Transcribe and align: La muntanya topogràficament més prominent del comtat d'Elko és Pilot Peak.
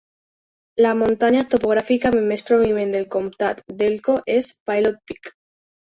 La 0.85 0.93
muntanya 1.01 1.43
topogràficament 1.51 2.27
més 2.33 2.45
prominent 2.49 2.97
del 2.99 3.07
comtat 3.19 3.65
d'Elko 3.83 4.21
és 4.41 4.55
Pilot 4.71 5.03
Peak. 5.11 5.37